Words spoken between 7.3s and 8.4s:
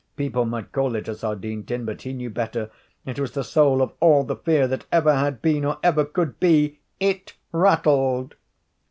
rattled.